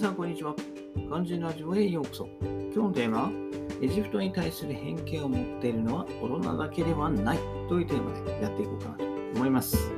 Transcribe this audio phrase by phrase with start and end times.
[0.00, 0.54] さん、こんにちは。
[1.08, 2.28] 肝心ラジオへようこそ。
[2.40, 3.30] 今日のテーマは、
[3.82, 7.38] エジプトに対する偏見を持っているのは大人だけではない
[7.68, 9.92] というテーマでやっていこうかなと思います。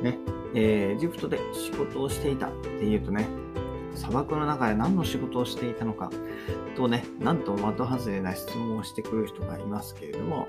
[0.00, 0.18] ね、
[0.54, 3.28] えー、エジプトで仕事をしていたっていうとね、
[3.94, 6.10] 砂漠の中で何の仕事をしていたのか
[6.74, 10.46] とね、なんと的外れな質問をしてくる人がいますけれども、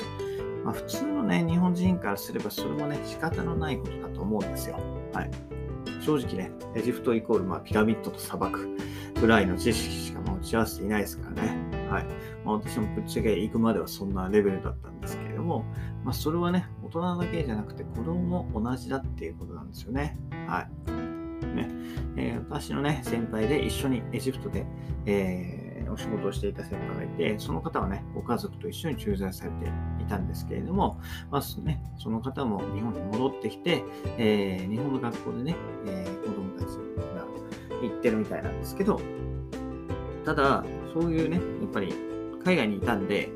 [0.64, 4.80] まあ、普通のね、日本人からすればそれもね、仕方のないことだと思うんですよ。
[5.12, 5.55] はい。
[6.05, 8.77] 正直ね、エジプトイコール、まあ、ピラミッドと砂漠
[9.20, 11.58] ぐらいの知識しか持ち合わせていないですからね。
[11.90, 12.05] はい。
[12.45, 15.66] まあ、私もぶっちゃけ行くまではそんなレベルだったんですけれども、
[16.04, 20.20] まあ、それはね、大人だけじゃなくて子供も同じだっていうことなんですよね。
[20.48, 20.91] はい。
[21.55, 21.70] ね
[22.17, 24.64] えー、私のね、先輩で一緒にエジプトで、
[25.08, 29.66] えーお仕事をしていた先輩がいて、その方はね、ご家族と一緒に駐在されて
[30.02, 30.99] いたんですけれども、
[31.31, 33.84] まあね、その方も日本に戻ってきて、
[34.17, 35.55] えー、日本の学校でね、
[35.88, 36.77] えー、子供たち
[37.13, 37.25] が
[37.81, 39.00] 行ってるみたいなんですけど、
[40.25, 41.94] ただ、そういうね、やっぱり
[42.44, 43.30] 海外にいたんで、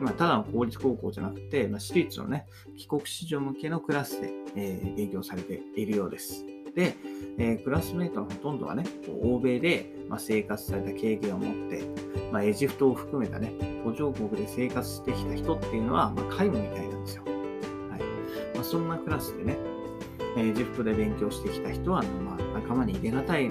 [0.00, 6.44] まあ、ただの公立高校じゃなくて、まあ、私立のね、帰国子女向けのクラスで、えー、勉強されているようです。
[6.74, 6.96] で、
[7.38, 8.84] えー、クラスメートのほとんどはね、
[9.22, 11.82] 欧米で、まあ、生活された経験を持って、
[12.32, 13.52] まあ、エジプトを含めたね、
[13.84, 17.24] 途上国で生活してきた人っていうのは、まあ、皆無みたいなんですよ。
[17.24, 17.34] はい
[18.54, 19.56] まあ、そんなクラスでね、
[20.36, 23.48] エジプトで勉強してきた人は、まあ、仲間に入れがたい、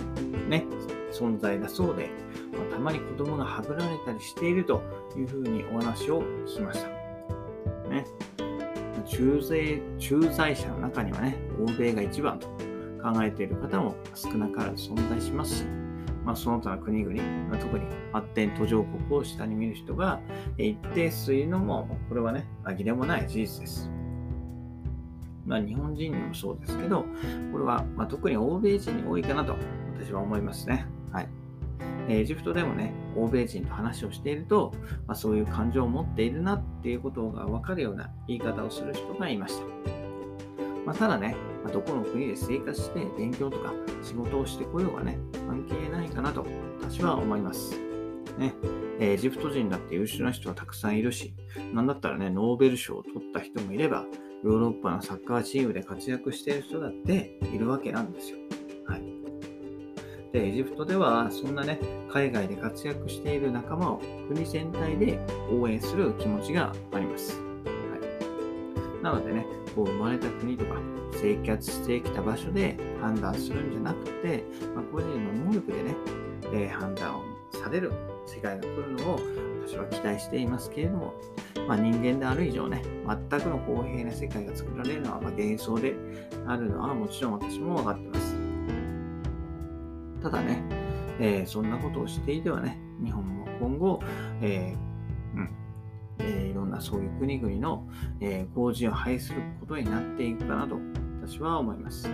[0.48, 0.66] ね、
[1.12, 2.10] 存在だそうで、
[2.54, 4.82] まあ、たまに子供がはぐられたりしていると
[5.18, 6.90] いうふうにお話を聞きました。
[7.90, 8.06] ね、
[9.08, 12.48] 駐在駐在者の中にはね、欧米が一番と
[13.02, 15.64] 考えている方も少なからず存在しますし、
[16.26, 20.20] まあ、その他の国々、ま、特に発展途上国を下に見る人が
[20.58, 23.90] 一定数いるのも、これはね、紛れもない事実です。
[25.46, 27.06] まあ、日本人にもそうですけど、
[27.52, 29.56] これは、ま特に欧米人に多いかなと
[29.98, 30.86] 私は思いますね。
[31.12, 31.30] はい。
[32.10, 34.72] エジプトでもね、欧米人と話をしていると、
[35.08, 39.66] まあ、そういう感情を持っているなっていうことが分かるような言い方をする人がいました。
[40.86, 46.46] まあ、ただね、まあ、どこの国で生活して勉強とか仕事をしてこようがね、関係ないかなと
[46.82, 47.78] 私は思います。
[48.38, 48.54] ね、
[49.00, 51.34] エジプト人だって優秀な人はたくさんいるし、
[51.74, 54.06] なんだったらね、ノーベル賞を取った人もいれば、
[54.44, 58.38] ヨーロッパのサッカーチームで活躍している人だっているわけなんですよ。
[58.88, 59.04] はい。
[60.32, 65.20] で、エジプトでは、そんなね、海外で活躍している仲間を国全体で
[65.52, 67.49] 応援する気持ちがあります。
[69.02, 69.46] なのでね、
[69.76, 70.76] こう生まれた国とか
[71.14, 74.44] 生活してきた場所で判断するんじゃなくて、
[74.76, 75.96] まあ、個人の能力でね、
[76.54, 77.92] えー、判断をされる
[78.26, 79.20] 世界が来るのを
[79.68, 81.14] 私は期待していますけれども、
[81.68, 85.96] まあ、人間である以上ね、全くの公平な世界が作られるのは、ま、幻想で
[86.48, 88.36] あるのはもちろん私も分かってます。
[90.22, 90.64] ただね、
[91.20, 94.00] えー、そんなことをしていてはね、日本も今後、
[94.42, 95.50] えー、うん、
[96.20, 97.88] え、いろんなそういう国々の、
[98.20, 100.78] えー、工事を廃することになっていくかなと
[101.26, 102.08] 私は思います。
[102.08, 102.14] は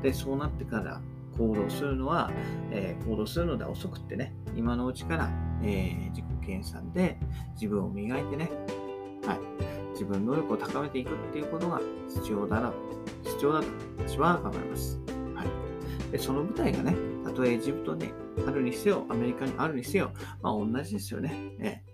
[0.00, 1.00] い、でそうなってから
[1.36, 2.30] 行動するのは、
[2.70, 5.30] えー、行動するのでは遅くってね、今のうちから、
[5.62, 7.18] えー、自己研鑽で
[7.54, 8.50] 自分を磨いてね、
[9.26, 9.38] はい、
[9.92, 12.72] 自分の能力を高めていくっていうことが必要だな、
[13.22, 13.66] 必要だと
[14.06, 15.00] 私は考えます。
[15.34, 18.12] はい、でその舞台がね、たとえエジプトに
[18.46, 20.12] あるにせよ、アメリカにあるにせよ、
[20.42, 21.54] まあ同じですよね。
[21.58, 21.85] ね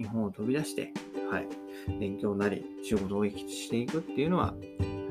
[0.00, 0.92] 日本を飛び出して、
[1.30, 1.46] はい、
[2.00, 4.54] 勉強なり仕事をしていくっていうのは、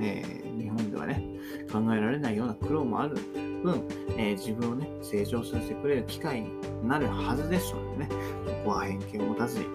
[0.01, 1.23] えー、日本ではね、
[1.71, 3.15] 考えられないような苦労もある
[3.63, 3.83] 分、
[4.17, 6.49] えー、自分をね、成長させてくれる機会に
[6.87, 8.09] なるはずですのでね、
[8.45, 9.65] そこは偏見を持たずに、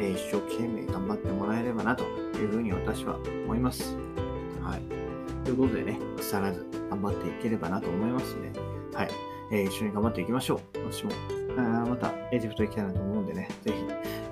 [0.00, 3.96] えー、一生懸命頑張ってもらえればなというふうに私は思います。
[4.60, 4.82] はい。
[5.44, 8.60] ということでね、腐らず頑張っていければなと思いますので、
[8.96, 9.10] はい。
[9.52, 10.90] えー、一緒に頑張っていきましょう。
[10.90, 11.12] 私も、
[11.56, 13.76] あまたエジプト行きたいなと思うんでね、ぜひ、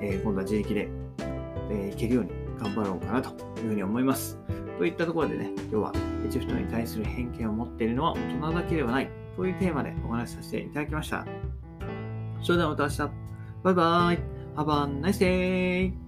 [0.01, 0.89] えー、今度は自力で、
[1.71, 4.39] えー、行けるように頑張ろうかなというふうに思います。
[4.79, 5.93] といったところでね、今日は
[6.27, 11.27] エジプトに対する偏見を持っているのは大人だけではないというテーマでお話しさせていただきました。
[12.43, 12.99] それではまた明日。
[13.63, 14.19] バイバイ。
[14.57, 16.02] Have a nice day!